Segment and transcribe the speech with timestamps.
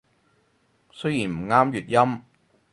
[0.89, 2.21] 雖然唔啱粵音